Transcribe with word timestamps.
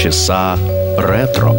полчаса 0.00 0.58
ретро. 0.96 1.54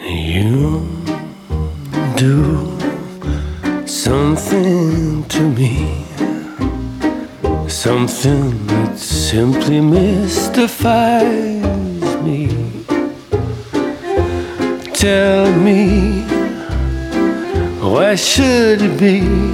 You 0.00 0.82
do 2.16 2.68
something 3.86 5.24
to 5.28 5.42
me, 5.58 6.06
something 7.68 8.66
that 8.66 8.98
simply 8.98 9.80
mystifies 9.80 11.05
You 18.99 19.53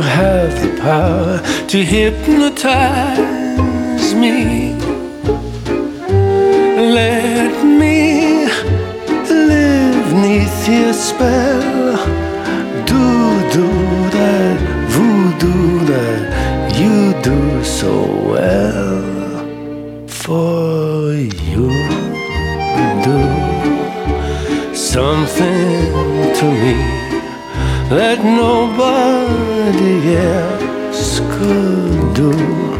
have 0.00 0.62
the 0.62 0.80
power 0.80 1.42
to 1.68 1.84
hypnotize 1.84 2.64
me. 4.14 4.63
Else 30.24 31.20
could 31.20 32.14
do. 32.14 32.73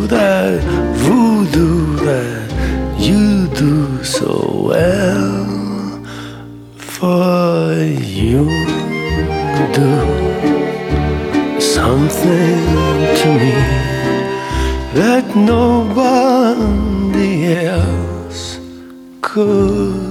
Do 0.00 0.06
that 0.06 0.62
voodoo 0.94 1.96
that 1.96 2.50
you 2.98 3.48
do 3.48 4.02
so 4.04 4.32
well. 4.68 5.46
For 6.76 7.74
you 7.74 8.44
do 9.74 11.60
something 11.60 12.64
to 13.20 13.28
me 13.40 13.54
that 14.94 15.24
nobody 15.36 16.44
else 17.66 18.58
could. 19.20 20.09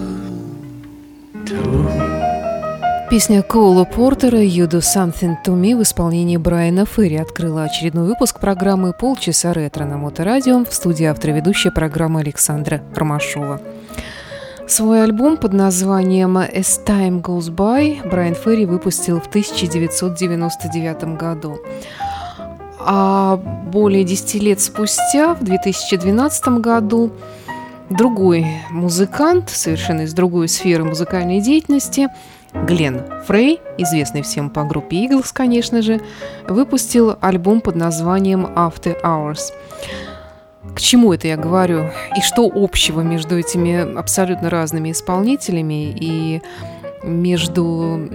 Песня 3.10 3.42
Коула 3.42 3.86
Портера 3.86 4.38
«You 4.38 4.68
Do 4.68 4.82
Something 4.82 5.38
To 5.44 5.60
Me» 5.60 5.76
в 5.76 5.82
исполнении 5.82 6.38
Брайана 6.38 6.86
Ферри 6.86 7.16
открыла 7.16 7.64
очередной 7.64 8.06
выпуск 8.06 8.40
программы 8.40 8.94
«Полчаса 8.94 9.52
ретро» 9.52 9.86
на 9.86 9.98
Моторадио 9.98 10.64
в 10.64 10.72
студии 10.72 11.06
автора 11.06 11.32
ведущая 11.32 11.72
программы 11.72 12.20
Александра 12.20 12.84
Ромашова. 12.94 13.62
Свой 14.68 15.04
альбом 15.04 15.38
под 15.38 15.54
названием 15.54 16.38
«As 16.38 16.86
Time 16.86 17.24
Goes 17.24 17.50
By» 17.50 18.08
Брайан 18.08 18.36
Ферри 18.36 18.68
выпустил 18.68 19.20
в 19.20 19.26
1999 19.26 21.18
году. 21.18 21.58
А 22.80 23.38
более 23.38 24.04
10 24.04 24.36
лет 24.36 24.60
спустя, 24.60 25.34
в 25.34 25.44
2012 25.44 26.48
году, 26.60 27.12
другой 27.90 28.46
музыкант, 28.70 29.50
совершенно 29.50 30.02
из 30.02 30.14
другой 30.14 30.48
сферы 30.48 30.84
музыкальной 30.84 31.42
деятельности, 31.42 32.10
Глен 32.54 33.04
Фрей, 33.28 33.62
известный 33.78 34.22
всем 34.24 34.50
по 34.50 34.64
группе 34.64 35.06
Eagles, 35.06 35.30
конечно 35.32 35.82
же, 35.82 36.02
выпустил 36.48 37.16
альбом 37.22 37.62
под 37.62 37.76
названием 37.76 38.46
After 38.46 39.00
Hours. 39.04 39.54
К 40.76 40.80
чему 40.80 41.14
это 41.14 41.28
я 41.28 41.38
говорю? 41.38 41.90
И 42.18 42.22
что 42.22 42.52
общего 42.54 43.02
между 43.02 43.38
этими 43.38 43.98
абсолютно 43.98 44.50
разными 44.50 44.92
исполнителями 44.92 45.92
и 45.92 46.42
между 47.04 48.10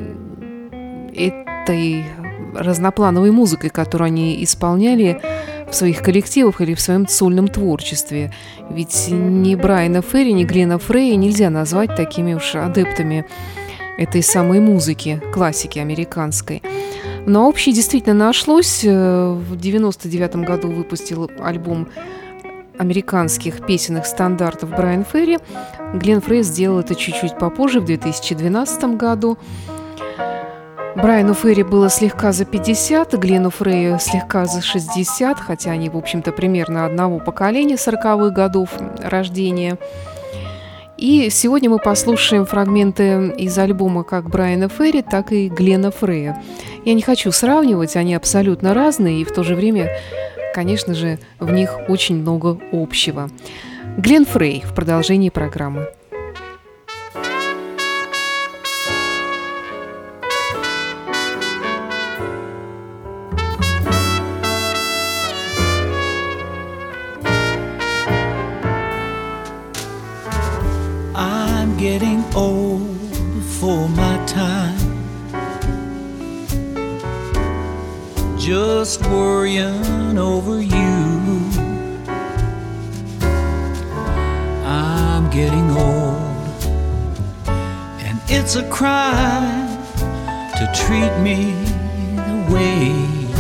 этой 1.15 2.05
разноплановой 2.55 3.31
музыкой, 3.31 3.71
которую 3.71 4.07
они 4.07 4.43
исполняли 4.45 5.21
в 5.69 5.75
своих 5.75 6.03
коллективах 6.03 6.61
или 6.61 6.75
в 6.75 6.81
своем 6.81 7.09
сольном 7.09 7.49
творчестве. 7.49 8.33
Ведь 8.71 9.09
ни 9.11 9.55
Брайана 9.55 10.03
Ферри, 10.03 10.33
ни 10.33 10.45
Глена 10.45 10.79
Фрея 10.79 11.17
нельзя 11.17 11.51
назвать 11.51 11.97
такими 11.97 12.35
уж 12.35 12.55
адептами 12.55 13.27
этой 13.97 14.23
самой 14.23 14.61
музыки, 14.61 15.23
классики 15.33 15.79
американской. 15.79 16.63
Но 17.27 17.49
общее 17.49 17.75
действительно 17.75 18.15
нашлось. 18.15 18.85
В 18.85 19.57
99 19.57 20.37
году 20.37 20.69
выпустил 20.69 21.31
альбом 21.41 21.89
американских 22.77 23.65
песенных 23.65 24.05
стандартов 24.05 24.71
Брайан 24.71 25.05
Ферри. 25.05 25.39
Глен 25.95 26.21
Фрей 26.21 26.43
сделал 26.43 26.81
это 26.81 26.95
чуть-чуть 26.95 27.39
попозже, 27.39 27.81
в 27.81 27.85
2012 27.85 28.97
году. 28.97 29.39
Брайану 30.97 31.35
Ферри 31.35 31.65
было 31.65 31.91
слегка 31.91 32.31
за 32.33 32.45
50, 32.45 33.15
Глену 33.15 33.51
Фрею 33.51 33.99
слегка 33.99 34.47
за 34.47 34.63
60, 34.63 35.41
хотя 35.41 35.73
они, 35.73 35.89
в 35.89 35.97
общем-то, 35.97 36.31
примерно 36.31 36.87
одного 36.87 37.19
поколения 37.19 37.75
40-х 37.75 38.31
годов 38.31 38.71
рождения. 39.03 39.77
И 41.05 41.29
сегодня 41.29 41.69
мы 41.69 41.79
послушаем 41.81 42.47
фрагменты 42.47 43.35
из 43.37 43.59
альбома 43.59 44.05
как 44.05 44.31
Брайана 44.31 44.71
Ферри, 44.71 45.03
так 45.03 45.33
и 45.33 45.51
Глена 45.51 45.91
Фрея. 45.91 46.43
Я 46.87 46.95
не 46.95 47.03
хочу 47.03 47.31
сравнивать, 47.31 47.95
они 47.95 48.15
абсолютно 48.15 48.73
разные, 48.73 49.21
и 49.21 49.25
в 49.25 49.31
то 49.31 49.43
же 49.43 49.55
время, 49.55 49.95
конечно 50.55 50.95
же, 50.95 51.19
в 51.39 51.53
них 51.53 51.79
очень 51.89 52.17
много 52.17 52.59
общего. 52.73 53.29
Глен 53.99 54.25
Фрей 54.25 54.63
в 54.65 54.75
продолжении 54.75 55.29
программы. 55.29 55.89
Old 72.35 72.99
for 73.61 73.89
my 73.89 74.25
time. 74.27 74.77
Just 78.39 79.01
worrying 79.07 80.19
over 80.19 80.61
you. 80.61 81.41
I'm 84.67 85.31
getting 85.31 85.71
old, 85.71 86.65
and 88.07 88.19
it's 88.29 88.57
a 88.57 88.69
crime 88.69 89.79
to 90.59 90.73
treat 90.75 91.17
me 91.23 91.53
the 92.17 92.53
way 92.53 92.89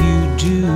you 0.00 0.36
do. 0.38 0.66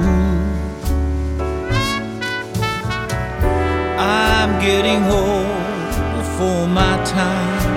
I'm 3.98 4.60
getting 4.60 5.04
old 5.04 6.26
for 6.36 6.66
my 6.66 7.02
time. 7.04 7.67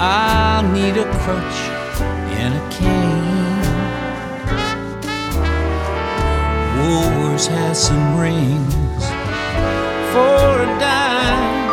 I'll 0.00 0.62
need 0.62 0.96
a 0.96 1.04
crutch 1.18 1.58
and 2.38 2.54
a 2.54 2.62
cane. 2.70 3.64
Woolworths 6.76 7.48
has 7.48 7.76
some 7.88 8.16
rings 8.16 9.04
for 10.12 10.62
a 10.62 10.68
dime. 10.78 11.66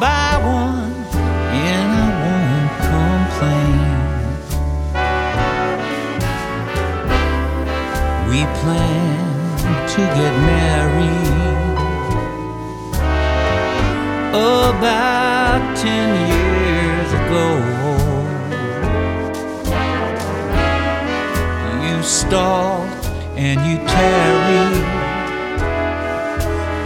Buy 0.00 0.38
one 0.44 0.94
and 1.52 1.90
I 2.04 2.08
won't 2.24 2.72
complain. 2.88 3.92
We 8.30 8.40
plan 8.60 9.20
to 9.88 10.00
get 10.16 10.34
married 10.54 11.36
about 14.32 15.60
ten 15.76 16.08
years 16.28 16.35
You 22.26 22.32
stalled 22.32 22.88
and 23.36 23.60
you 23.70 23.76
tarry. 23.86 24.66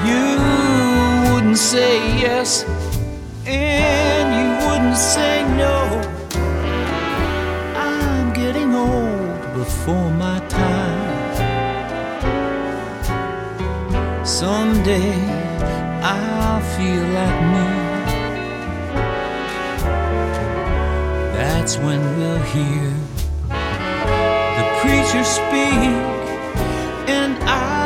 You 0.09 1.33
wouldn't 1.33 1.57
say 1.57 1.97
yes 2.21 2.65
and 3.47 4.27
you 4.39 4.49
wouldn't 4.69 4.99
say 4.99 5.43
no. 5.57 5.77
I'm 7.75 8.35
getting 8.35 8.75
old 8.75 9.55
before 9.55 10.11
my 10.11 10.41
time. 10.49 11.37
Someday 14.27 15.15
I'll 16.03 16.61
feel 16.77 17.05
like 17.19 17.41
me. 17.55 17.69
That's 21.33 21.79
when 21.79 22.01
we'll 22.19 22.43
hear 22.43 23.10
preacher 24.81 25.25
speak, 25.25 25.93
and 27.06 27.37
I'll 27.44 27.80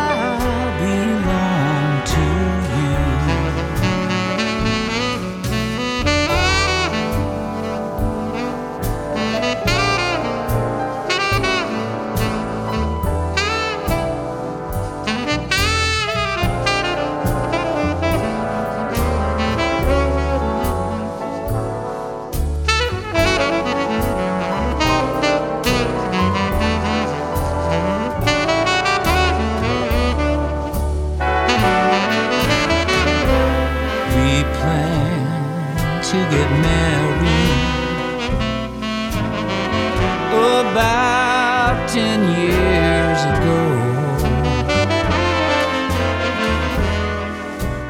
ten 41.94 42.22
years 42.40 43.20
ago. 43.34 43.60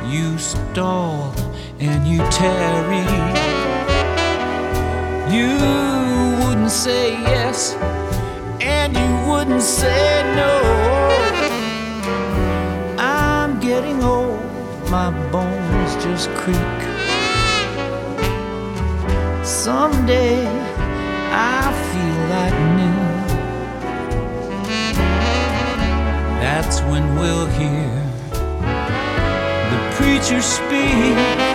You 0.07 0.37
stalled 0.37 1.41
and 1.81 2.07
you 2.07 2.19
tarried. 2.29 3.37
You 5.33 5.49
wouldn't 6.41 6.71
say 6.71 7.13
yes 7.13 7.77
and 8.61 8.93
you 8.93 9.11
wouldn't 9.31 9.63
say 9.63 10.23
no. 10.37 10.53
I'm 12.99 13.59
getting 13.59 14.05
old, 14.05 14.45
my 14.91 15.09
bones 15.33 15.93
just 16.05 16.29
creak. 16.41 16.81
Someday 19.43 20.45
I'll 21.33 21.73
feel 21.89 22.19
like 22.29 22.59
new. 22.77 23.04
That's 26.57 26.81
when 26.83 27.17
we'll 27.17 27.49
hear 27.59 27.91
the 29.73 29.81
preacher 29.97 30.41
speak, 30.41 31.54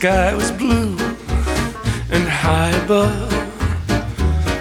sky 0.00 0.34
was 0.34 0.50
blue 0.52 0.96
and 2.10 2.26
high 2.26 2.74
above. 2.84 3.30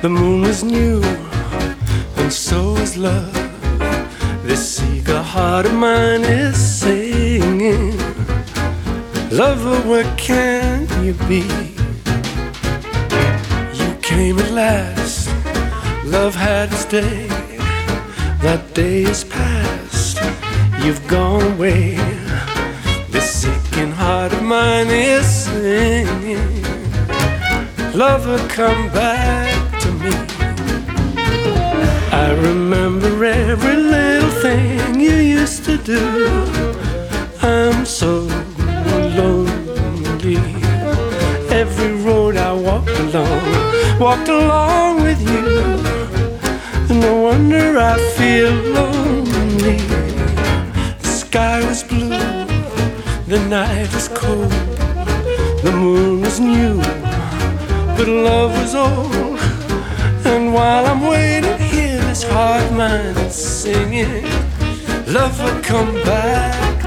The 0.02 0.10
moon 0.10 0.42
was 0.42 0.66
new, 0.66 1.02
and 2.18 2.30
so 2.34 2.74
was 2.74 2.98
love. 2.98 3.34
This 4.44 4.84
eager 4.92 5.22
heart 5.22 5.66
of 5.66 5.74
mine 5.76 6.26
is 6.26 6.58
singing. 6.58 7.98
Lover, 9.32 9.80
where 9.90 10.10
can 10.18 10.90
you 11.06 11.14
be? 11.32 11.48
You 13.80 13.90
came 14.02 14.40
at 14.40 14.52
last. 14.52 15.30
Love 16.04 16.36
had 16.36 16.68
its 16.74 16.84
day. 16.84 17.28
That 18.46 18.62
day 18.74 19.04
is 19.04 19.24
past. 19.24 20.20
You've 20.84 21.08
gone 21.08 21.44
away. 21.54 21.96
This 23.10 23.46
aching 23.46 23.94
heart 23.94 24.34
mine 24.50 24.90
is 24.90 25.28
singing. 25.46 26.64
Lover, 27.94 28.40
come 28.50 28.90
back 28.90 29.80
to 29.82 29.92
me. 30.02 30.14
I 32.26 32.28
remember 32.48 33.24
every 33.26 33.76
little 33.76 34.32
thing 34.42 35.00
you 35.00 35.18
used 35.42 35.66
to 35.66 35.78
do. 35.78 36.04
I'm 37.44 37.86
so 37.86 38.12
lonely. 39.20 40.38
Every 41.62 41.94
road 42.08 42.36
I 42.38 42.52
walked 42.54 42.98
along, 43.06 44.00
walked 44.00 44.30
along 44.30 45.04
with 45.04 45.22
you. 45.32 45.46
And 46.90 47.00
no 47.02 47.14
wonder 47.28 47.78
I 47.78 48.00
feel 48.18 48.52
lonely. 48.78 49.78
The 51.04 51.12
sky 51.24 51.64
was 51.68 51.84
blue, 51.84 52.09
the 53.30 53.40
night 53.48 53.94
was 53.94 54.08
cold, 54.08 54.50
the 55.62 55.72
moon 55.72 56.22
was 56.22 56.40
new, 56.40 56.78
but 57.96 58.08
love 58.08 58.52
was 58.60 58.74
old. 58.74 59.40
And 60.26 60.52
while 60.52 60.88
I'm 60.88 61.02
waiting 61.02 61.60
here, 61.60 62.02
this 62.02 62.24
heart 62.24 62.64
of 62.64 62.76
mine 62.76 63.16
is 63.28 63.36
singing, 63.36 64.24
love 65.06 65.40
will 65.44 65.62
come 65.62 65.94
back 66.06 66.79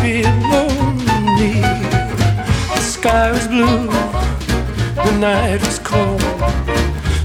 feel 0.00 0.30
lonely. 0.52 1.60
The 2.74 2.80
sky 2.80 3.30
was 3.32 3.46
blue, 3.48 3.86
the 5.06 5.12
night 5.18 5.60
was 5.60 5.78
cold, 5.78 6.20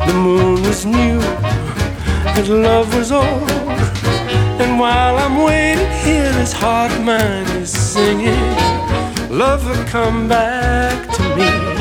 the 0.08 0.14
moon 0.14 0.62
was 0.64 0.86
new, 0.86 1.20
and 2.38 2.48
love 2.64 2.94
was 2.96 3.12
old. 3.12 3.50
And 4.62 4.80
while 4.80 5.18
I'm 5.18 5.44
waiting 5.44 5.92
here, 6.04 6.32
this 6.34 6.54
heart 6.54 6.92
of 6.92 7.04
mine 7.04 7.48
is 7.62 7.72
singing, 7.72 8.56
Love 9.30 9.66
will 9.66 9.86
come 9.86 10.28
back 10.28 11.08
to 11.16 11.24
me. 11.36 11.72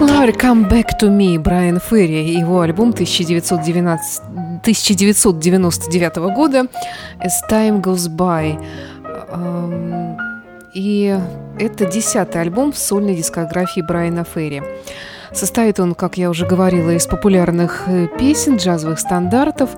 Love 0.00 0.36
Come 0.38 0.68
Back 0.68 0.96
to 0.98 1.10
Me 1.10 1.38
Брайан 1.38 1.80
Ферри, 1.80 2.32
его 2.32 2.60
альбом 2.60 2.90
1919, 2.90 4.20
1999 4.62 6.34
года 6.34 6.66
As 7.20 7.40
Time 7.48 7.80
Goes 7.80 8.08
By. 8.08 8.58
Эм, 9.30 10.16
и 10.72 11.18
это 11.58 11.86
десятый 11.86 12.40
альбом 12.40 12.72
в 12.72 12.78
сольной 12.78 13.14
дискографии 13.14 13.80
Брайана 13.80 14.24
Ферри. 14.24 14.62
Состоит 15.32 15.78
он, 15.80 15.94
как 15.94 16.16
я 16.16 16.30
уже 16.30 16.46
говорила, 16.46 16.90
из 16.90 17.06
популярных 17.06 17.84
э, 17.86 18.08
песен, 18.18 18.56
джазовых 18.56 18.98
стандартов. 18.98 19.70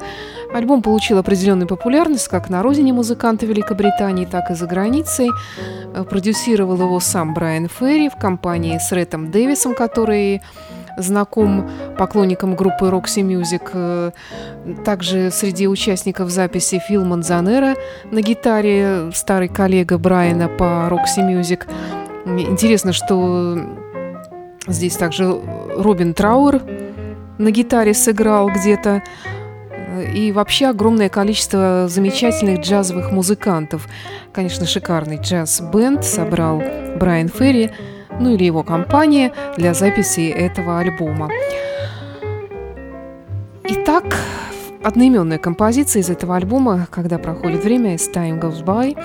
Альбом 0.53 0.83
получил 0.83 1.19
определенную 1.19 1.69
популярность 1.69 2.29
как 2.29 2.51
на 2.51 2.63
родине 2.63 2.93
музыканта 2.93 3.47
Великобритании, 3.47 4.27
так 4.27 4.51
и 4.51 4.55
за 4.55 4.67
границей. 4.67 5.31
Э, 5.95 6.05
продюсировал 6.05 6.77
его 6.77 7.01
сам 7.01 7.35
Брайан 7.35 7.69
Ферри 7.69 8.09
в 8.09 8.17
компании 8.17 8.79
с 8.79 8.93
Рэтом 8.93 9.31
Дэвисом, 9.31 9.75
который 9.75 10.43
знаком 11.01 11.69
поклонникам 11.99 12.57
группы 12.57 12.87
Roxy 12.87 13.23
Music. 13.23 13.71
Э, 13.73 14.11
также 14.85 15.31
среди 15.31 15.69
участников 15.69 16.31
записи 16.31 16.81
Фил 16.87 17.05
Манзанера 17.05 17.75
на 18.11 18.21
гитаре, 18.21 19.11
старый 19.13 19.49
коллега 19.49 19.99
Брайана 19.99 20.49
по 20.49 20.89
Roxy 20.91 21.19
Music. 21.19 21.67
Интересно, 22.27 22.93
что 22.93 23.59
Здесь 24.67 24.97
также 24.97 25.41
Робин 25.77 26.15
Трауэр 26.15 26.63
на 27.39 27.51
гитаре 27.51 27.95
сыграл 27.95 28.49
где-то. 28.51 29.03
И 30.15 30.31
вообще 30.31 30.67
огромное 30.67 31.09
количество 31.09 31.87
замечательных 31.89 32.61
джазовых 32.61 33.11
музыкантов. 33.11 33.89
Конечно, 34.33 34.67
шикарный 34.67 35.17
джаз-бенд 35.17 36.05
собрал 36.05 36.63
Брайан 36.97 37.29
Ферри, 37.29 37.71
ну 38.21 38.35
или 38.35 38.45
его 38.45 38.63
компания 38.63 39.33
для 39.57 39.75
записи 39.75 40.29
этого 40.29 40.79
альбома. 40.79 41.29
Итак, 43.65 44.05
одноименная 44.85 45.39
композиция 45.39 46.03
из 46.03 46.11
этого 46.11 46.37
альбома 46.37 46.87
«Когда 46.91 47.19
проходит 47.19 47.65
время» 47.65 47.95
«As 47.95 48.13
Time 48.13 48.41
Goes 48.41 48.65
By», 48.65 48.97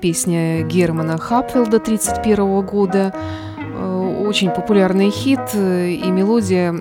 песня 0.00 0.62
Германа 0.62 1.18
Хапфилда 1.18 1.76
1931 1.76 2.62
года– 2.62 3.14
очень 4.34 4.50
популярный 4.50 5.10
хит 5.10 5.54
э, 5.54 5.90
и 5.90 6.10
мелодия, 6.10 6.74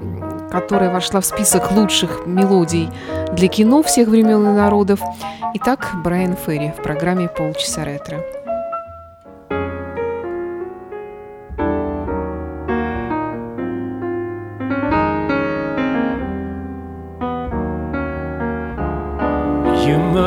которая 0.51 0.91
вошла 0.91 1.21
в 1.21 1.25
список 1.25 1.71
лучших 1.71 2.25
мелодий 2.25 2.89
для 3.33 3.47
кино 3.47 3.83
всех 3.83 4.07
времен 4.07 4.41
и 4.43 4.53
народов. 4.53 4.99
Итак, 5.55 5.91
Брайан 6.03 6.35
Ферри 6.35 6.71
в 6.77 6.81
программе 6.81 7.27
«Полчаса 7.27 7.85
ретро». 7.85 8.42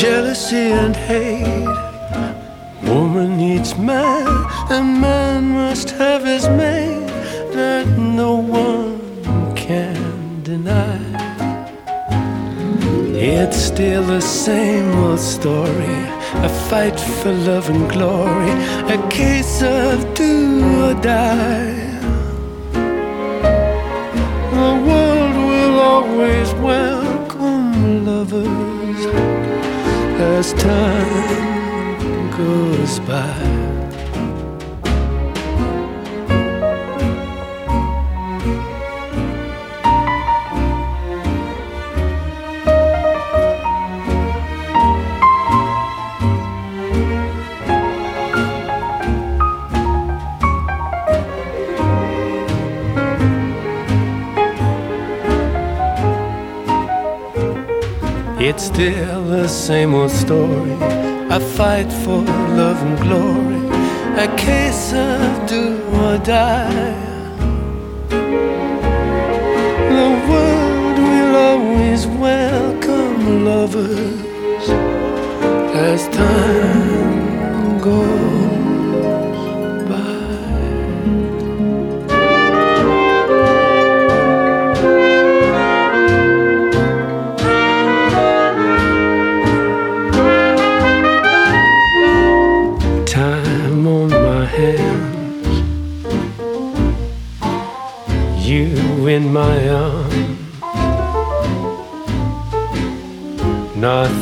jealousy, 0.00 0.72
and 0.82 0.94
hate. 0.94 1.66
Woman 2.82 3.38
needs 3.38 3.76
man, 3.78 4.26
and 4.70 5.00
man 5.00 5.48
must 5.48 5.90
have 5.92 6.22
his 6.22 6.46
mate 6.48 7.06
that 7.54 7.86
no 7.96 8.34
one 8.36 9.54
can 9.54 10.42
deny. 10.42 11.00
It's 13.14 13.56
still 13.56 14.02
the 14.02 14.20
same 14.20 14.92
old 15.04 15.20
story 15.20 15.98
a 16.48 16.50
fight 16.68 17.00
for 17.00 17.32
love 17.32 17.70
and 17.70 17.88
glory, 17.90 18.52
a 18.96 18.98
case 19.08 19.62
of 19.62 20.14
do 20.14 20.32
or 20.84 20.94
die. 21.00 21.74
The 24.56 24.72
world 24.88 25.36
will 25.50 25.78
always 25.80 26.52
welcome 26.54 28.04
lovers 28.04 28.75
as 30.36 30.52
time 30.52 32.30
goes 32.36 33.00
by. 33.00 33.65
It's 58.58 58.68
still 58.68 59.22
the 59.24 59.48
same 59.48 59.92
old 59.92 60.10
story. 60.10 60.72
I 61.28 61.38
fight 61.38 61.92
for 61.92 62.22
love 62.56 62.80
and 62.86 62.98
glory. 63.04 63.60
A 64.16 64.34
case 64.34 64.94
of 64.94 65.46
do 65.46 65.76
or 66.00 66.16
die. 66.16 66.94
The 69.98 70.08
world 70.30 70.98
will 71.10 71.36
always 71.36 72.06
welcome 72.06 73.44
lovers 73.44 74.70
as 75.90 76.08
time 76.08 77.78
goes. 77.82 78.15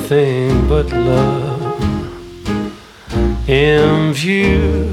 nothing 0.05 0.69
but 0.69 0.87
love 0.93 1.49
in 3.49 4.13
view. 4.13 4.85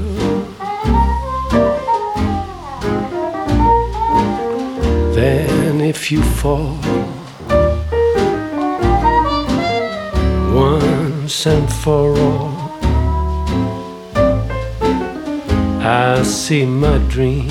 Then 5.14 5.82
if 5.82 6.10
you 6.10 6.22
fall, 6.22 6.78
once 10.54 11.46
and 11.46 11.70
for 11.70 12.18
all, 12.18 12.56
I 15.82 16.22
see 16.22 16.64
my 16.64 16.96
dream 17.08 17.50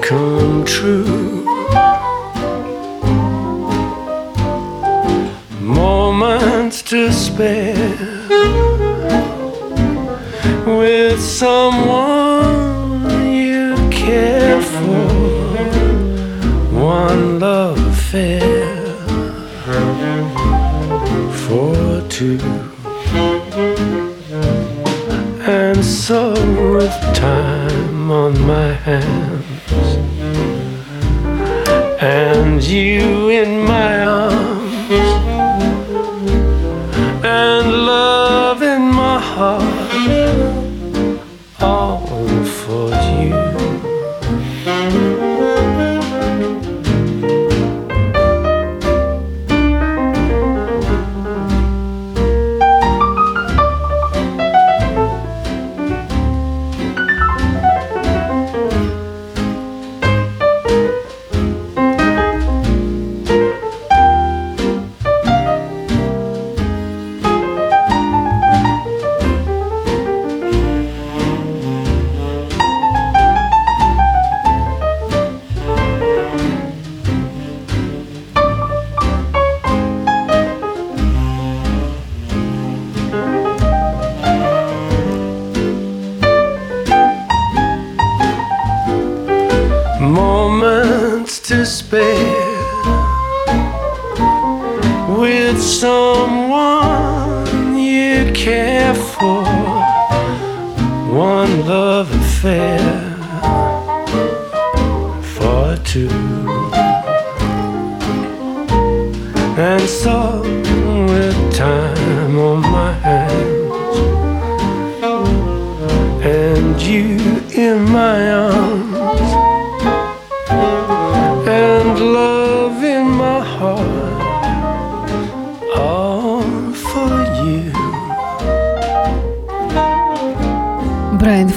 come 0.00 0.64
true. 0.64 1.31
To 6.92 7.10
spare 7.10 8.11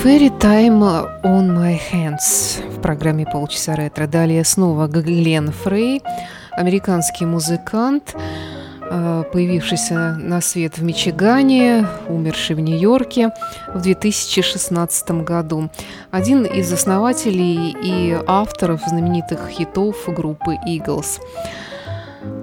Ферри 0.05 0.29
«Time 0.29 0.83
on 1.23 1.49
my 1.49 1.79
hands» 1.91 2.61
в 2.69 2.79
программе 2.79 3.25
«Полчаса 3.25 3.75
ретро». 3.75 4.05
Далее 4.05 4.43
снова 4.43 4.85
Глен 4.85 5.51
Фрей, 5.51 6.03
американский 6.51 7.25
музыкант, 7.25 8.13
э, 8.83 9.23
появившийся 9.33 10.13
на 10.21 10.41
свет 10.41 10.77
в 10.77 10.83
Мичигане, 10.83 11.87
умерший 12.07 12.55
в 12.55 12.59
Нью-Йорке 12.59 13.31
в 13.73 13.81
2016 13.81 15.23
году. 15.23 15.71
Один 16.11 16.45
из 16.45 16.71
основателей 16.71 17.75
и 17.81 18.15
авторов 18.27 18.81
знаменитых 18.87 19.49
хитов 19.49 19.95
группы 20.05 20.55
Eagles. 20.67 21.19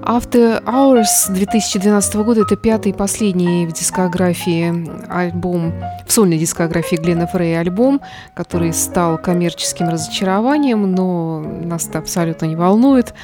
After 0.05 0.63
Hours 0.65 1.31
2012 1.33 2.15
года– 2.17 2.41
это 2.43 2.57
пятый 2.57 2.91
и 2.91 2.93
последний 2.93 3.67
в 3.67 3.73
дискографии 3.73 4.89
альбом, 5.09 5.73
в 6.07 6.13
сольной 6.13 6.39
дискографии 6.39 6.97
Глена 6.97 7.27
Фрея 7.27 7.61
альбом, 7.61 8.01
который 8.35 8.73
стал 8.73 9.17
коммерческим 9.17 9.89
разочарованием, 9.89 10.91
но 10.93 11.41
нас 11.41 11.87
это 11.87 12.01
абсолютно 12.01 12.47
не 12.47 12.57
волнует 12.57 13.15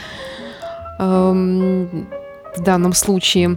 эм, 1.00 2.08
в 2.56 2.62
данном 2.62 2.92
случае. 2.92 3.56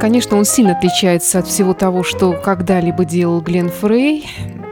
Конечно, 0.00 0.36
он 0.36 0.44
сильно 0.44 0.72
отличается 0.72 1.38
от 1.38 1.46
всего 1.46 1.74
того, 1.74 2.02
что 2.02 2.32
когда-либо 2.32 3.04
делал 3.04 3.40
Глен 3.40 3.68
Фрей, 3.68 4.28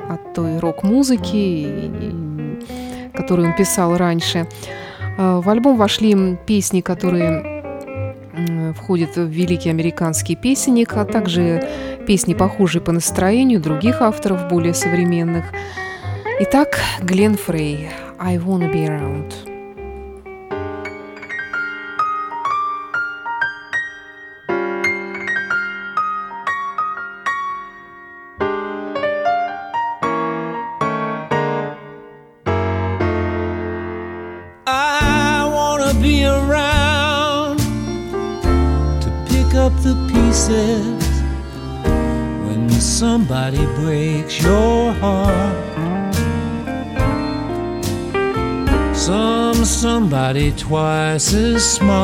от 0.08 0.34
той 0.34 0.58
рок-музыки, 0.58 1.92
которую 3.14 3.48
он 3.48 3.56
писал 3.56 3.96
раньше. 3.96 4.46
Э, 5.18 5.40
В 5.42 5.48
альбом 5.48 5.76
вошли 5.76 6.36
песни, 6.46 6.80
которые 6.80 7.55
м, 8.36 8.74
входят 8.74 9.16
в 9.16 9.26
великий 9.26 9.70
американский 9.70 10.36
песенник, 10.36 10.96
а 10.96 11.04
также 11.04 11.66
песни, 12.06 12.34
похожие 12.34 12.82
по 12.82 12.92
настроению 12.92 13.60
других 13.60 14.02
авторов, 14.02 14.48
более 14.48 14.74
современных. 14.74 15.46
Итак, 16.40 16.80
Глен 17.02 17.36
Фрей 17.36 17.88
«I 18.18 18.36
wanna 18.36 18.72
be 18.72 18.86
around». 18.86 19.55
Twice 50.56 51.34
as 51.34 51.74
smart 51.74 51.95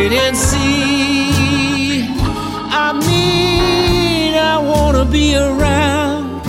Wait 0.00 0.12
and 0.12 0.34
see. 0.34 2.06
I 2.84 2.90
mean, 3.06 4.34
I 4.34 4.56
wanna 4.58 5.04
be 5.04 5.36
around 5.36 6.42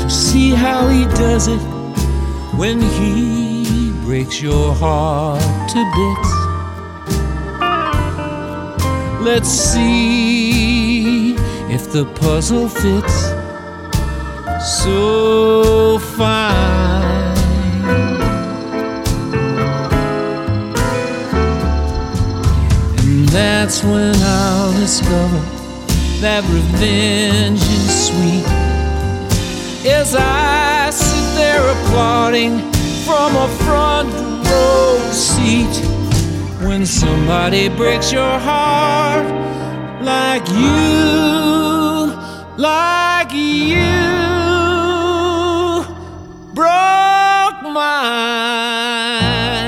to 0.00 0.10
see 0.10 0.50
how 0.50 0.88
he 0.88 1.04
does 1.04 1.46
it 1.46 1.60
when 2.58 2.80
he 2.80 3.92
breaks 4.04 4.42
your 4.42 4.74
heart 4.74 5.40
to 5.72 5.80
bits. 5.98 6.32
Let's 9.22 9.48
see 9.48 11.36
if 11.76 11.92
the 11.92 12.06
puzzle 12.06 12.68
fits 12.68 13.18
so 14.82 16.00
fine. 16.18 16.99
That's 23.30 23.84
when 23.84 24.14
I'll 24.16 24.72
discover 24.72 25.38
that 26.20 26.42
revenge 26.50 27.62
is 27.62 28.06
sweet. 28.08 28.46
As 29.90 30.14
I 30.16 30.90
sit 30.90 31.34
there 31.36 31.62
applauding 31.70 32.58
from 33.04 33.36
a 33.36 33.48
front 33.64 34.12
row 34.46 34.98
seat, 35.12 35.74
when 36.66 36.84
somebody 36.84 37.68
breaks 37.68 38.12
your 38.12 38.38
heart 38.38 39.26
like 40.02 40.46
you, 40.48 42.12
like 42.56 43.32
you 43.32 44.10
broke 46.52 47.62
mine. 47.72 49.59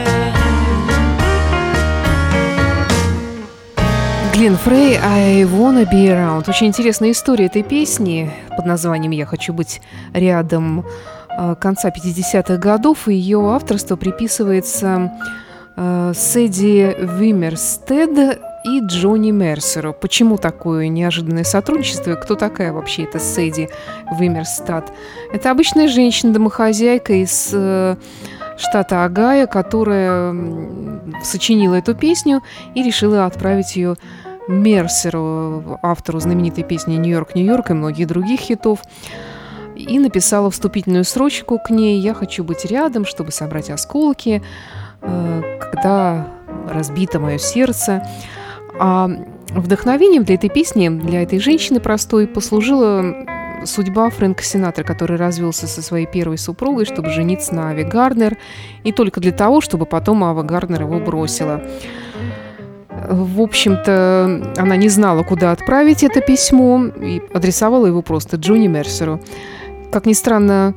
Глен 4.43 4.57
Фрей 4.57 4.99
«I 5.01 5.45
wanna 5.45 5.89
be 5.89 6.09
around». 6.09 6.51
Очень 6.51 6.67
интересная 6.67 7.13
история 7.13 7.47
этой 7.47 7.63
песни 7.63 8.29
под 8.57 8.67
названием 8.67 9.13
«Я 9.13 9.25
хочу 9.25 9.53
быть 9.53 9.81
рядом» 10.15 10.85
э, 11.39 11.55
конца 11.61 11.91
50-х 11.91 12.57
годов. 12.57 13.07
Ее 13.07 13.39
авторство 13.53 13.95
приписывается 13.95 15.13
э, 15.77 16.13
Сэдди 16.17 16.97
Вимерстед 17.21 18.41
и 18.65 18.81
Джонни 18.81 19.31
Мерсеру. 19.31 19.93
Почему 19.93 20.39
такое 20.39 20.89
неожиданное 20.89 21.45
сотрудничество? 21.45 22.17
Кто 22.17 22.35
такая 22.35 22.73
вообще 22.73 23.05
эта 23.05 23.21
Сэдди 23.21 23.69
Вимерстад? 24.19 24.93
Это 25.33 25.53
обычная 25.53 25.87
женщина-домохозяйка 25.87 27.13
из 27.13 27.51
э, 27.53 27.95
штата 28.57 29.05
Агая, 29.05 29.47
которая 29.47 30.35
сочинила 31.23 31.77
эту 31.77 31.95
песню 31.95 32.43
и 32.75 32.83
решила 32.83 33.27
отправить 33.27 33.77
ее 33.77 33.97
Мерсеру, 34.49 35.79
автору 35.83 36.21
знаменитой 36.21 36.65
песни 36.65 36.97
«Нью-Йорк, 36.97 37.35
Нью-Йорк» 37.35 37.71
и 37.71 37.75
многих 37.75 38.07
других 38.09 38.41
хитов, 38.41 38.81
и 39.77 39.99
написала 39.99 40.51
вступительную 40.51 41.05
строчку 41.05 41.59
к 41.59 41.71
ней 41.71 42.01
«Я 42.01 42.15
хочу 42.15 42.45
быть 42.45 42.65
рядом, 42.65 43.05
чтобы 43.05 43.33
собрать 43.33 43.71
осколки, 43.71 44.43
э, 45.01 45.43
когда 45.61 46.29
разбито 46.69 47.21
мое 47.21 47.39
сердце». 47.39 48.07
А 48.79 49.09
вдохновением 49.51 50.25
для 50.25 50.37
этой 50.37 50.51
песни, 50.51 50.89
для 50.89 51.23
этой 51.23 51.39
женщины 51.39 51.81
простой, 51.81 52.27
послужила 52.27 53.15
судьба 53.65 54.11
Фрэнка 54.11 54.43
Синатра, 54.43 54.83
который 54.83 55.17
развелся 55.17 55.67
со 55.67 55.83
своей 55.83 56.07
первой 56.07 56.39
супругой, 56.39 56.85
чтобы 56.85 57.11
жениться 57.11 57.55
на 57.55 57.71
Ави 57.71 57.85
Гарднер, 57.85 58.37
и 58.83 58.93
только 58.93 59.21
для 59.21 59.33
того, 59.33 59.61
чтобы 59.61 59.87
потом 59.87 60.25
Ава 60.25 60.43
Гарднер 60.43 60.83
его 60.83 60.99
бросила. 60.99 61.63
В 63.09 63.41
общем-то, 63.41 64.55
она 64.57 64.77
не 64.77 64.89
знала, 64.89 65.23
куда 65.23 65.53
отправить 65.53 66.03
это 66.03 66.21
письмо, 66.21 66.87
и 67.01 67.23
адресовала 67.33 67.87
его 67.87 68.03
просто 68.03 68.37
Джонни 68.37 68.67
Мерсеру. 68.67 69.21
Как 69.91 70.07
ни 70.07 70.13
странно, 70.13 70.75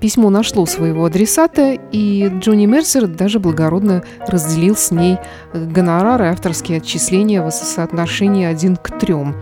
письмо 0.00 0.30
нашло 0.30 0.66
своего 0.66 1.04
адресата, 1.04 1.76
и 1.92 2.30
Джонни 2.40 2.66
Мерсер 2.66 3.06
даже 3.06 3.38
благородно 3.38 4.02
разделил 4.26 4.76
с 4.76 4.90
ней 4.90 5.18
гонорары, 5.52 6.26
авторские 6.26 6.78
отчисления 6.78 7.42
в 7.42 7.50
соотношении 7.50 8.44
один 8.44 8.76
к 8.76 8.98
трем 8.98 9.36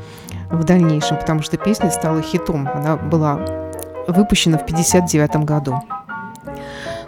в 0.51 0.64
дальнейшем, 0.64 1.19
потому 1.19 1.43
что 1.43 1.57
песня 1.57 1.90
стала 1.90 2.23
хитом. 2.23 2.69
Она 2.73 2.97
была 2.97 3.40
выпущена 4.07 4.59
в 4.59 4.62
1959 4.62 5.45
году. 5.45 5.83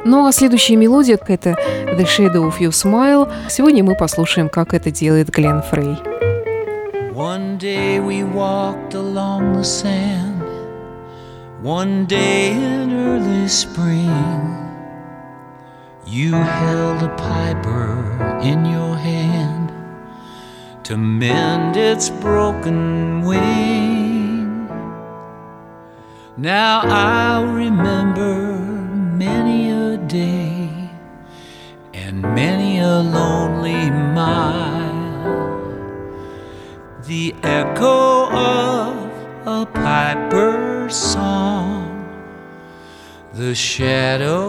Ну 0.05 0.27
а 0.27 0.33
следующая 0.33 0.77
мелодия– 0.77 1.19
это 1.27 1.57
«The 1.97 2.05
Shadow 2.05 2.47
of 2.47 2.59
Your 2.61 2.73
Smile». 2.73 3.29
Сегодня 3.49 3.83
мы 3.83 3.95
послушаем, 3.95 4.49
как 4.51 4.75
это 4.75 4.91
делает 4.91 5.31
Глен 5.31 5.63
Фрей. 5.63 5.97
One 7.15 7.57
day 7.59 7.99
we 7.99 8.23
walked 8.23 8.95
along 8.95 9.55
the 9.55 9.65
sand, 9.65 10.43
one 11.63 12.07
day 12.07 12.53
in 12.53 12.93
early 12.93 13.49
spring. 13.49 14.57
You 16.07 16.33
held 16.35 17.03
a 17.03 17.15
piper 17.17 18.41
in 18.43 18.67
your 18.67 18.95
hand 18.95 19.73
to 20.85 20.99
mend 20.99 21.77
its 21.77 22.11
broken 22.11 23.23
wing. 23.23 24.69
Now 26.37 26.83
I 26.85 27.43
remember 27.43 28.59
many 29.17 29.71
a 29.71 29.97
day 29.97 30.56
and 32.17 32.35
many 32.35 32.79
a 32.79 32.99
lonely 33.01 33.91
mile. 33.91 35.37
The 37.05 37.35
echo 37.43 38.31
of 38.31 38.97
a 39.47 39.67
piper's 39.67 40.97
song, 40.97 42.09
the 43.35 43.55
shadow 43.55 44.49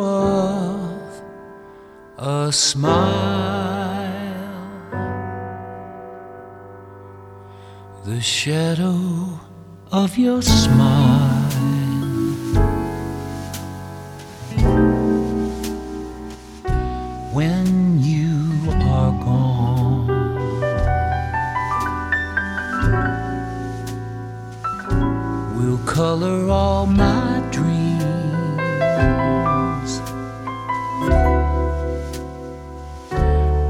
of 0.00 1.22
a 2.18 2.50
smile, 2.50 2.94
the 8.04 8.20
shadow 8.20 9.40
of 9.92 10.16
your 10.16 10.40
smile. 10.40 11.33
Color 25.94 26.50
all 26.50 26.86
my 26.86 27.40
dreams 27.52 28.00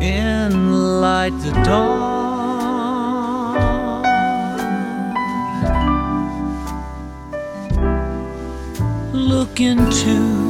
in 0.03 0.73
light 1.03 1.39
the 1.43 1.53
dawn. 1.67 2.03
Look 9.13 9.61
into 9.61 10.44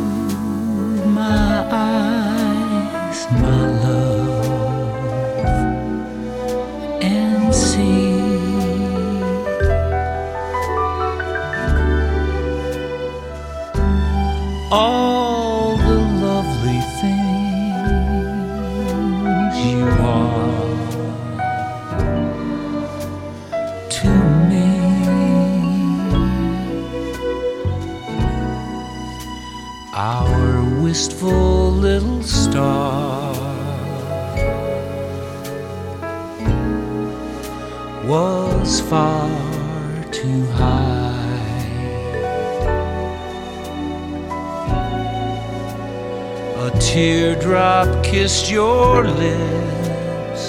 A 46.65 46.71
teardrop 46.81 48.03
kissed 48.03 48.51
your 48.51 49.05
lips. 49.07 50.49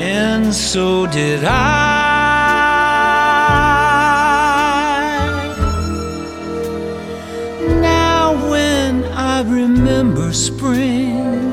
And 0.00 0.54
so 0.54 1.06
did 1.06 1.44
I. 1.44 1.84
Now, 7.82 8.50
when 8.50 9.04
I 9.04 9.42
remember 9.42 10.32
spring, 10.32 11.52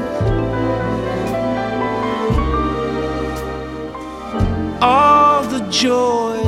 all 4.82 5.44
the 5.44 5.68
joy 5.70 6.41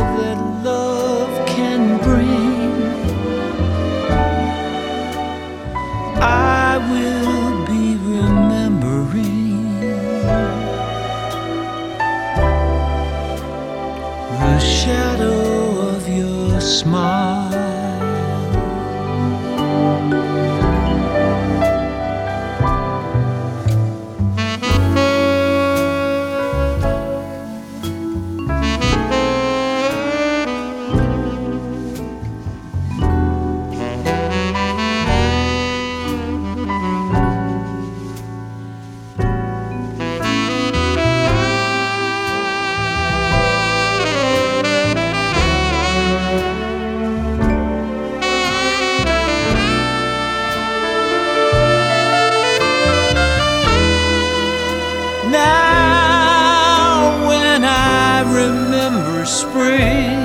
spring. 59.53 60.17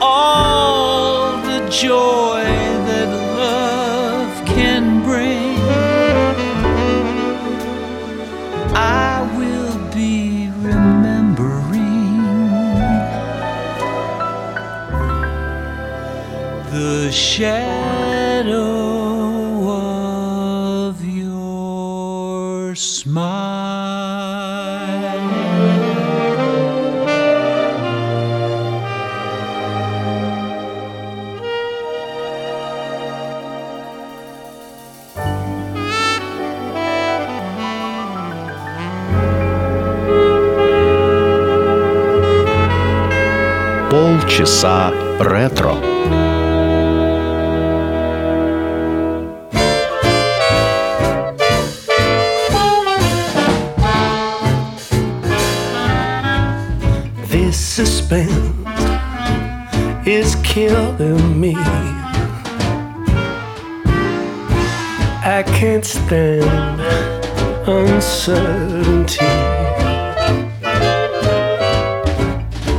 All 0.00 1.42
the 1.42 1.68
joy 1.68 2.44
that 2.88 3.08
love 3.36 4.46
can 4.46 5.02
bring, 5.02 5.58
I 8.76 9.28
will 9.36 9.76
be 9.92 10.50
remembering 10.60 12.20
the 16.70 17.10
shadow. 17.10 17.67
Полчаса 44.47 44.93
ретро. 45.19 45.75
This 57.29 57.57
suspense 57.57 58.31
is 60.05 60.35
killing 60.41 61.41
me. 61.41 61.55
I 65.25 65.43
can't 65.59 65.83
stand 65.83 66.79
uncertainty. 67.67 69.17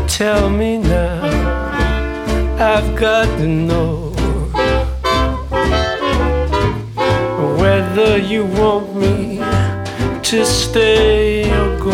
Tell 0.09 0.49
me 0.49 0.79
now, 0.79 1.08
I've 2.62 2.94
got 3.00 3.26
to 3.38 3.48
know 3.48 4.12
whether 7.58 8.18
you 8.18 8.46
want 8.48 8.96
me 8.98 9.38
to 10.24 10.46
stay 10.46 11.50
or 11.58 11.80
go. 11.80 11.90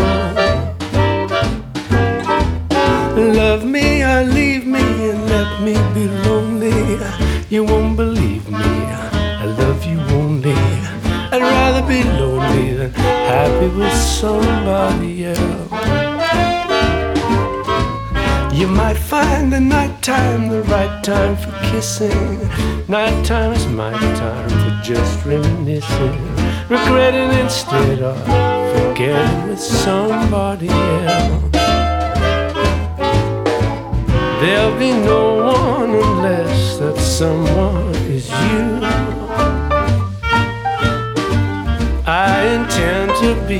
Love 3.15 3.63
me 3.63 4.01
or 4.01 4.23
leave 4.23 4.65
me 4.65 4.81
and 5.11 5.29
let 5.29 5.61
me 5.61 5.73
be 5.93 6.07
lonely. 6.27 6.97
You 7.49 7.63
won't 7.63 7.95
believe 7.95 8.49
me. 8.49 8.57
I 8.57 9.45
love 9.45 9.85
you 9.85 9.99
only. 10.17 10.55
I'd 11.31 11.43
rather 11.43 11.87
be 11.87 12.01
lonely 12.03 12.73
than 12.73 12.91
happy 12.91 13.67
with 13.67 13.93
somebody 13.93 15.25
else. 15.25 15.65
You 18.51 18.67
might 18.67 18.97
find 18.97 19.51
the 19.51 19.59
nighttime 20.07 20.49
the 20.49 20.61
right 20.63 21.03
time 21.03 21.35
for 21.35 21.51
kissing. 21.71 22.37
Nighttime 22.87 23.53
is 23.53 23.65
my 23.67 23.91
time 23.91 24.49
for 24.49 24.83
just 24.83 25.25
reminiscing. 25.25 26.35
Regretting 26.69 27.31
instead 27.39 28.03
of 28.03 28.15
forgetting 28.75 29.49
with 29.49 29.59
somebody 29.59 30.69
else. 30.69 31.51
There'll 34.41 34.77
be 34.77 34.91
no 34.91 35.37
one 35.37 35.89
unless 35.89 36.77
that 36.77 36.97
someone 36.99 37.95
is 38.05 38.29
you. 38.29 38.81
I 42.05 42.45
intend 42.57 43.11
to 43.21 43.33
be 43.47 43.57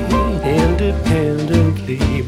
independently 0.61 2.21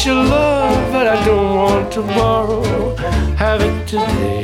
your 0.00 0.14
love, 0.14 0.92
but 0.92 1.06
I 1.06 1.24
don't 1.24 1.54
want 1.54 1.92
to 1.92 2.02
borrow. 2.02 2.96
Have 3.36 3.60
it 3.60 3.86
today, 3.86 4.42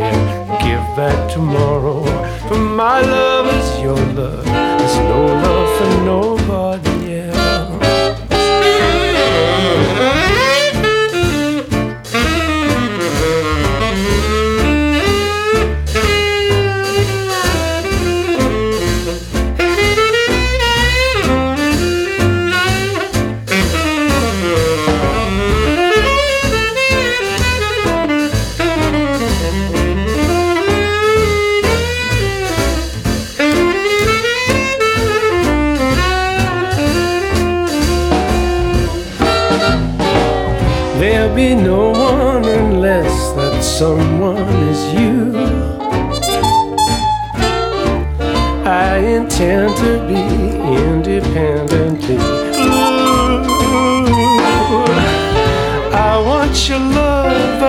give 0.61 0.85
back 0.95 1.31
tomorrow. 1.33 2.05
For 2.49 2.59
my 2.59 3.01
love 3.01 3.47
is 3.47 3.81
your 3.81 3.97
love. 4.15 4.45
There's 4.45 4.97
no 5.13 5.27
love 5.45 5.69
for 5.79 6.05
nobody 6.05 6.98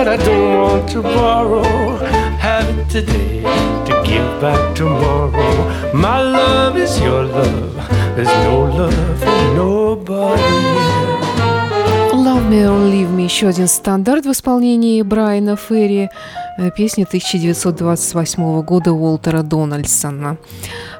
but 0.00 0.08
I 0.08 0.16
don't 0.16 0.60
want 0.62 0.88
to 0.94 1.02
borrow. 1.02 1.62
Have 2.38 2.68
it 2.78 2.88
today 2.88 3.42
to 3.86 3.92
give 4.08 4.28
back 4.40 4.74
tomorrow. 4.74 5.52
My 5.92 6.22
love 6.22 6.78
is 6.78 6.98
your 7.00 7.24
love. 7.24 7.74
There's 8.16 8.34
no 8.48 8.56
love 8.80 9.18
for 9.22 9.40
nobody. 9.54 10.42
Love 12.26 12.44
Me 12.48 12.64
or 12.66 12.80
Leave 12.92 13.10
Me 13.10 13.24
еще 13.24 13.48
один 13.48 13.68
стандарт 13.68 14.24
в 14.24 14.30
исполнении 14.30 15.02
Брайана 15.02 15.56
Ферри, 15.56 16.08
э, 16.56 16.70
песни 16.70 17.04
1928 17.04 18.62
года 18.62 18.92
Уолтера 18.92 19.42
Дональдсона. 19.42 20.38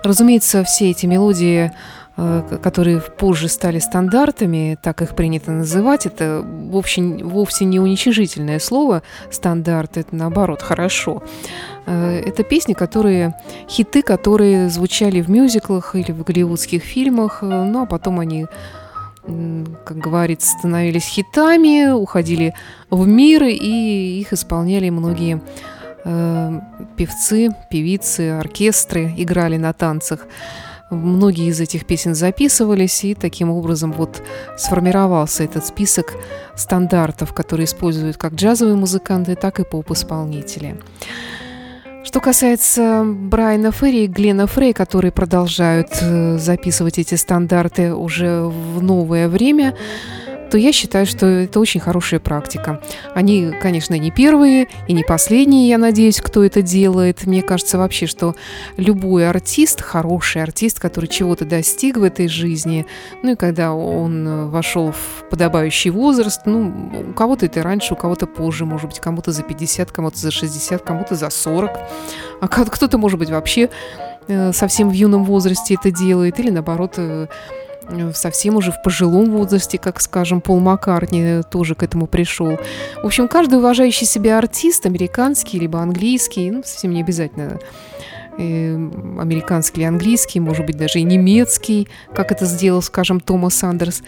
Разумеется, 0.04 0.62
все 0.64 0.90
эти 0.90 1.06
мелодии, 1.06 1.64
э, 1.64 1.70
которые 2.62 3.00
позже 3.00 3.48
стали 3.48 3.78
стандартами, 3.78 4.76
так 4.82 5.02
их 5.02 5.14
принято 5.14 5.50
называть, 5.52 6.06
это 6.06 6.44
в 6.44 6.76
общем, 6.76 7.28
вовсе 7.28 7.64
не 7.64 7.80
уничижительное 7.80 8.58
слово 8.58 9.02
«стандарт», 9.30 9.96
это 9.96 10.14
наоборот 10.14 10.62
хорошо. 10.62 11.22
Э, 11.86 12.22
Это 12.26 12.44
песни, 12.44 12.74
которые, 12.74 13.34
хиты, 13.68 14.02
которые 14.02 14.68
звучали 14.68 15.20
в 15.20 15.30
мюзиклах 15.30 15.94
или 15.94 16.12
в 16.12 16.22
голливудских 16.22 16.82
фильмах, 16.82 17.42
э, 17.42 17.46
ну 17.46 17.82
а 17.82 17.86
потом 17.86 18.20
они 18.20 18.46
как 19.84 19.98
говорится, 19.98 20.48
становились 20.58 21.04
хитами, 21.04 21.92
уходили 21.92 22.54
в 22.88 23.06
мир, 23.06 23.44
и 23.44 24.18
их 24.18 24.32
исполняли 24.32 24.88
многие 24.90 25.42
э, 26.04 26.60
певцы, 26.96 27.50
певицы, 27.70 28.30
оркестры, 28.30 29.12
играли 29.18 29.58
на 29.58 29.72
танцах. 29.74 30.26
Многие 30.90 31.46
из 31.46 31.60
этих 31.60 31.86
песен 31.86 32.14
записывались, 32.14 33.04
и 33.04 33.14
таким 33.14 33.50
образом 33.50 33.92
вот 33.92 34.22
сформировался 34.56 35.44
этот 35.44 35.64
список 35.64 36.14
стандартов, 36.56 37.32
которые 37.32 37.66
используют 37.66 38.16
как 38.16 38.34
джазовые 38.34 38.76
музыканты, 38.76 39.36
так 39.36 39.60
и 39.60 39.64
поп-исполнители. 39.64 40.80
Что 42.02 42.20
касается 42.20 43.04
Брайана 43.04 43.70
Ферри 43.70 44.04
и 44.04 44.08
Глена 44.08 44.46
Фрей, 44.46 44.72
которые 44.72 45.12
продолжают 45.12 45.88
э, 46.00 46.38
записывать 46.38 46.98
эти 46.98 47.14
стандарты 47.14 47.94
уже 47.94 48.42
в 48.42 48.82
новое 48.82 49.28
время, 49.28 49.76
то 50.50 50.58
я 50.58 50.72
считаю, 50.72 51.06
что 51.06 51.26
это 51.26 51.60
очень 51.60 51.80
хорошая 51.80 52.20
практика. 52.20 52.82
Они, 53.14 53.52
конечно, 53.62 53.94
не 53.94 54.10
первые 54.10 54.68
и 54.88 54.92
не 54.92 55.04
последние, 55.04 55.68
я 55.68 55.78
надеюсь, 55.78 56.20
кто 56.20 56.44
это 56.44 56.60
делает. 56.60 57.26
Мне 57.26 57.42
кажется 57.42 57.78
вообще, 57.78 58.06
что 58.06 58.34
любой 58.76 59.28
артист, 59.28 59.80
хороший 59.80 60.42
артист, 60.42 60.80
который 60.80 61.06
чего-то 61.06 61.44
достиг 61.44 61.96
в 61.96 62.02
этой 62.02 62.28
жизни, 62.28 62.86
ну 63.22 63.32
и 63.32 63.36
когда 63.36 63.72
он 63.72 64.26
э, 64.26 64.46
вошел 64.46 64.92
в 64.92 65.28
подобающий 65.30 65.90
возраст, 65.90 66.42
ну, 66.46 66.90
у 67.10 67.12
кого-то 67.12 67.46
это 67.46 67.62
раньше, 67.62 67.94
у 67.94 67.96
кого-то 67.96 68.26
позже, 68.26 68.64
может 68.64 68.88
быть, 68.88 69.00
кому-то 69.00 69.32
за 69.32 69.42
50, 69.42 69.92
кому-то 69.92 70.18
за 70.18 70.30
60, 70.30 70.82
кому-то 70.82 71.14
за 71.14 71.30
40, 71.30 71.70
а 72.40 72.48
кто-то, 72.48 72.98
может 72.98 73.18
быть, 73.18 73.30
вообще 73.30 73.70
э, 74.26 74.52
совсем 74.52 74.90
в 74.90 74.92
юном 74.92 75.24
возрасте 75.24 75.74
это 75.74 75.90
делает, 75.90 76.40
или 76.40 76.50
наоборот, 76.50 76.94
э, 76.96 77.28
совсем 78.14 78.56
уже 78.56 78.72
в 78.72 78.82
пожилом 78.82 79.30
возрасте, 79.30 79.78
как, 79.78 80.00
скажем, 80.00 80.40
Пол 80.40 80.60
Маккартни 80.60 81.42
тоже 81.50 81.74
к 81.74 81.82
этому 81.82 82.06
пришел. 82.06 82.58
В 83.02 83.06
общем, 83.06 83.28
каждый 83.28 83.58
уважающий 83.58 84.06
себя 84.06 84.38
артист, 84.38 84.86
американский 84.86 85.58
либо 85.58 85.80
английский, 85.80 86.50
ну, 86.50 86.62
совсем 86.64 86.92
не 86.92 87.02
обязательно 87.02 87.58
э, 88.38 88.74
американский 88.74 89.80
или 89.80 89.88
английский, 89.88 90.40
может 90.40 90.66
быть, 90.66 90.76
даже 90.76 91.00
и 91.00 91.02
немецкий, 91.02 91.88
как 92.14 92.32
это 92.32 92.46
сделал, 92.46 92.82
скажем, 92.82 93.20
Томас 93.20 93.62
Андерс, 93.62 94.02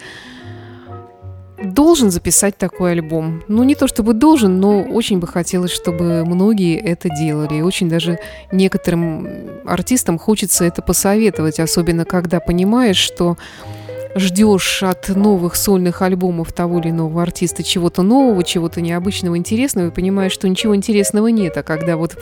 должен 1.63 2.11
записать 2.11 2.57
такой 2.57 2.91
альбом. 2.91 3.43
Ну, 3.47 3.63
не 3.63 3.75
то 3.75 3.87
чтобы 3.87 4.13
должен, 4.13 4.59
но 4.59 4.81
очень 4.81 5.19
бы 5.19 5.27
хотелось, 5.27 5.71
чтобы 5.71 6.25
многие 6.25 6.77
это 6.77 7.09
делали. 7.09 7.55
И 7.55 7.61
очень 7.61 7.89
даже 7.89 8.19
некоторым 8.51 9.27
артистам 9.65 10.17
хочется 10.19 10.65
это 10.65 10.81
посоветовать, 10.81 11.59
особенно 11.59 12.05
когда 12.05 12.39
понимаешь, 12.39 12.97
что 12.97 13.37
ждешь 14.15 14.83
от 14.83 15.09
новых 15.09 15.55
сольных 15.55 16.01
альбомов 16.01 16.53
того 16.53 16.79
или 16.79 16.89
иного 16.89 17.21
артиста 17.21 17.63
чего-то 17.63 18.03
нового, 18.03 18.43
чего-то 18.43 18.81
необычного, 18.81 19.37
интересного, 19.37 19.87
и 19.87 19.91
понимаешь, 19.91 20.33
что 20.33 20.47
ничего 20.47 20.75
интересного 20.75 21.27
нет. 21.27 21.57
А 21.57 21.63
когда 21.63 21.97
вот 21.97 22.17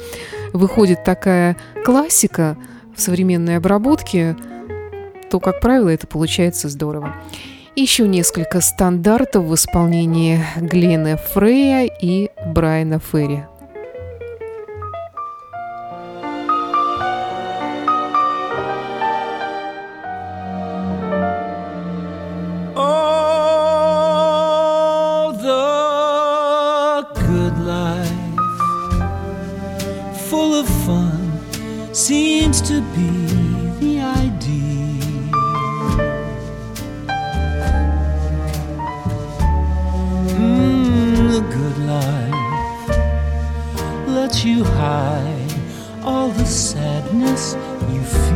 выходит 0.54 1.04
такая 1.04 1.58
классика 1.84 2.58
в 2.96 3.02
современной 3.02 3.58
обработке, 3.58 4.38
то, 5.30 5.40
как 5.40 5.60
правило, 5.60 5.90
это 5.90 6.08
получается 6.08 6.70
здорово. 6.70 7.16
Еще 7.76 8.06
несколько 8.06 8.60
стандартов 8.60 9.46
в 9.46 9.56
исполнении 9.56 10.44
Глена 10.58 11.16
Фрея 11.16 11.90
и 12.02 12.30
Брайана 12.46 13.00
Ферри. 13.00 13.44
You 44.44 44.64
hide 44.64 45.54
all 46.04 46.30
the 46.30 46.46
sadness 46.46 47.54
you 47.92 48.02
feel. 48.02 48.32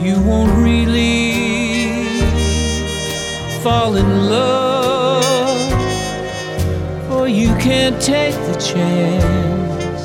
You 0.00 0.22
won't 0.22 0.52
really 0.62 2.06
fall 3.62 3.96
in 3.96 4.30
love 4.30 5.56
for 7.08 7.26
you 7.26 7.48
can't 7.56 8.00
take 8.00 8.34
the 8.34 8.56
chance. 8.60 10.00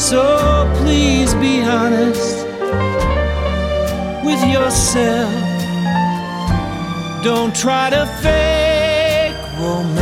So 0.00 0.70
please 0.76 1.34
be 1.34 1.62
honest 1.62 2.46
with 4.24 4.44
yourself. 4.46 5.43
Don't 7.24 7.56
try 7.56 7.88
to 7.88 8.04
fake 8.20 9.34
romance. 9.58 9.94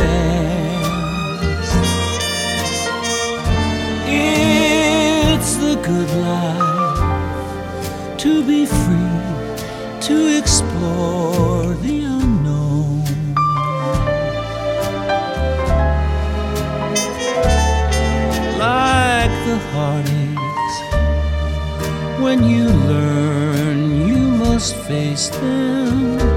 It's 4.05 5.55
the 5.55 5.75
good 5.81 6.09
life 6.17 8.17
to 8.17 8.45
be 8.45 8.65
free, 8.65 9.21
to 10.01 10.37
explore 10.37 11.73
the 11.75 12.03
unknown. 12.03 13.05
Like 18.59 19.31
the 19.47 19.57
heartaches. 19.71 20.73
When 22.21 22.43
you 22.43 22.67
learn, 22.67 24.07
you 24.09 24.17
must 24.17 24.75
face 24.75 25.29
them 25.29 26.32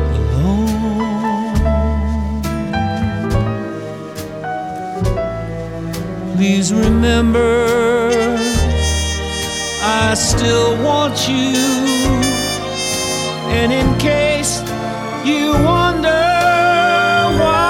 Please 6.46 6.70
remember, 6.72 7.66
I 9.82 10.14
still 10.14 10.80
want 10.80 11.28
you. 11.28 11.56
And 13.58 13.72
in 13.72 13.98
case 13.98 14.60
you 15.24 15.50
wonder, 15.64 16.08
why, 17.40 17.66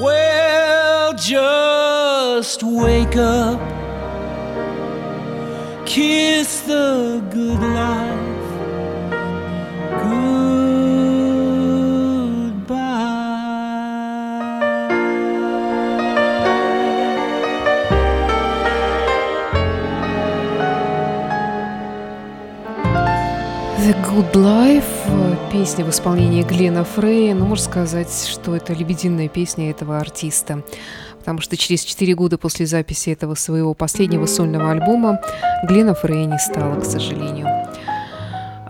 well, 0.00 1.12
just 1.12 2.62
wake 2.62 3.16
up, 3.16 3.60
kiss 5.84 6.45
Good 24.16 24.32
Life, 24.32 25.52
песня 25.52 25.84
в 25.84 25.90
исполнении 25.90 26.42
Глена 26.42 26.84
Фрея. 26.84 27.34
Ну, 27.34 27.44
можно 27.44 27.62
сказать, 27.62 28.08
что 28.26 28.56
это 28.56 28.72
лебединая 28.72 29.28
песня 29.28 29.70
этого 29.70 29.98
артиста 29.98 30.62
потому 31.18 31.40
что 31.42 31.56
через 31.58 31.82
4 31.82 32.14
года 32.14 32.38
после 32.38 32.66
записи 32.66 33.10
этого 33.10 33.34
своего 33.34 33.74
последнего 33.74 34.24
сольного 34.24 34.70
альбома 34.70 35.20
Глена 35.64 35.92
Фрей 35.92 36.24
не 36.24 36.38
стала, 36.38 36.80
к 36.80 36.84
сожалению. 36.86 37.48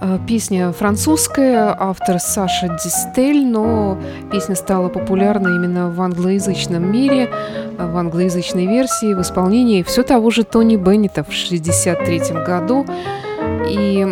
А, 0.01 0.19
песня 0.27 0.73
французская, 0.73 1.77
автор 1.79 2.19
Саша 2.19 2.77
Дистель, 2.83 3.47
но 3.47 4.01
песня 4.33 4.57
стала 4.57 4.89
популярна 4.89 5.49
именно 5.49 5.91
в 5.91 6.01
англоязычном 6.01 6.91
мире, 6.91 7.31
в 7.79 7.97
англоязычной 7.97 8.67
версии, 8.67 9.15
в 9.15 9.21
исполнении 9.21 9.85
все 9.85 10.03
того 10.03 10.31
же 10.31 10.43
Тони 10.43 10.75
Беннета 10.75 11.23
в 11.23 11.29
1963 11.29 12.43
году. 12.43 12.85
И 13.69 14.07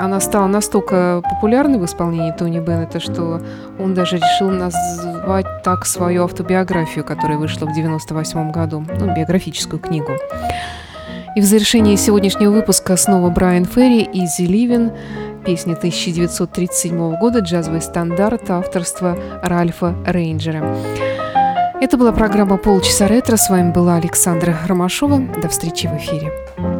она 0.00 0.20
стала 0.20 0.46
настолько 0.46 1.22
популярной 1.28 1.78
в 1.78 1.84
исполнении 1.84 2.32
Тони 2.32 2.58
Беннета, 2.58 3.00
что 3.00 3.40
он 3.78 3.94
даже 3.94 4.16
решил 4.16 4.50
назвать 4.50 5.46
так 5.62 5.86
свою 5.86 6.24
автобиографию, 6.24 7.04
которая 7.04 7.38
вышла 7.38 7.66
в 7.66 7.70
1998 7.70 8.50
году, 8.50 8.84
ну, 8.98 9.14
биографическую 9.14 9.80
книгу. 9.80 10.12
И 11.36 11.40
в 11.40 11.44
завершении 11.44 11.96
сегодняшнего 11.96 12.50
выпуска 12.50 12.96
снова 12.96 13.30
Брайан 13.30 13.64
Ферри 13.64 14.04
«Easy 14.04 14.46
Living», 14.46 14.92
песня 15.44 15.74
1937 15.74 17.18
года, 17.18 17.38
джазовый 17.38 17.80
стандарт 17.80 18.50
авторства 18.50 19.16
Ральфа 19.42 19.94
Рейнджера. 20.06 20.76
Это 21.80 21.96
была 21.96 22.12
программа 22.12 22.56
«Полчаса 22.56 23.06
ретро». 23.06 23.36
С 23.36 23.48
вами 23.48 23.70
была 23.70 23.96
Александра 23.96 24.56
Ромашова. 24.66 25.18
До 25.40 25.48
встречи 25.48 25.86
в 25.86 25.96
эфире. 25.96 26.79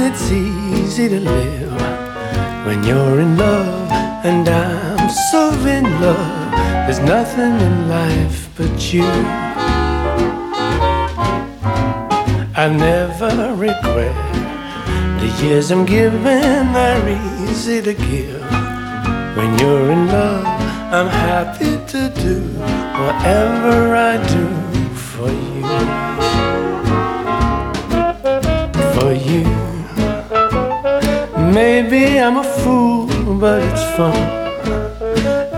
It's 0.00 0.30
easy 0.30 1.08
to 1.08 1.20
live 1.20 1.72
when 2.66 2.82
you're 2.84 3.20
in 3.20 3.36
love, 3.36 3.90
and 4.24 4.48
I'm 4.48 5.10
so 5.30 5.50
in 5.66 5.84
love. 6.00 6.50
There's 6.86 7.00
nothing 7.00 7.54
in 7.68 7.88
life 7.88 8.48
but 8.56 8.92
you. 8.92 9.08
I 12.54 12.66
never 12.68 13.54
regret 13.54 14.28
the 15.20 15.44
years 15.44 15.70
I'm 15.70 15.84
given, 15.84 16.22
they're 16.72 17.08
easy 17.48 17.82
to 17.82 17.92
give. 17.92 18.42
When 19.36 19.58
you're 19.58 19.90
in 19.90 20.06
love, 20.06 20.46
I'm 20.92 21.08
happy 21.08 21.76
to 21.92 22.08
do 22.24 22.40
whatever 23.02 23.94
I 23.94 24.16
do 24.34 24.46
for 24.94 25.30
you. 25.30 25.62
For 28.94 29.12
you. 29.12 29.67
Maybe 31.54 32.20
I'm 32.20 32.36
a 32.36 32.44
fool, 32.44 33.06
but 33.40 33.62
it's 33.62 33.82
fun. 33.96 34.14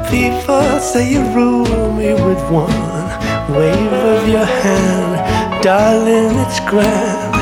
People 0.08 0.78
say 0.78 1.10
you 1.12 1.22
rule 1.34 1.92
me 1.92 2.12
with 2.14 2.42
one 2.50 3.00
wave 3.52 3.92
of 3.92 4.28
your 4.28 4.44
hand, 4.44 5.62
darling, 5.64 6.38
it's 6.44 6.60
grand. 6.60 7.34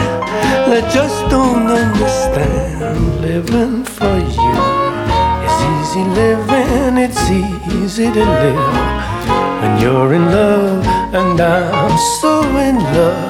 They 0.70 0.80
just 0.92 1.28
don't 1.28 1.66
understand 1.66 3.20
living 3.20 3.84
for 3.84 4.16
you. 4.16 4.54
It's 5.44 5.60
easy 5.74 6.04
living, 6.22 6.96
it's 6.96 7.30
easy 7.30 8.10
to 8.10 8.24
live 8.24 8.74
when 9.60 9.80
you're 9.82 10.14
in 10.14 10.24
love, 10.24 10.86
and 11.14 11.38
I'm 11.38 11.98
so 12.20 12.40
in 12.56 12.76
love. 12.96 13.28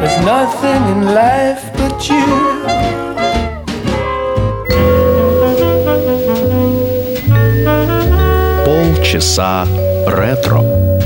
There's 0.00 0.24
nothing 0.24 0.82
in 0.94 1.14
life 1.14 1.72
but 1.76 2.08
you. 2.08 2.49
часа 9.10 9.66
ретро. 10.06 10.99